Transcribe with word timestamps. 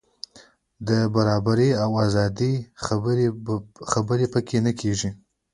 د 0.87 0.89
برابرۍ 1.15 1.69
او 1.83 1.91
ازادۍ 2.05 2.53
خبرې 3.91 4.25
په 4.33 4.39
کې 4.47 4.57
نه 4.65 4.71
کېږي. 4.79 5.09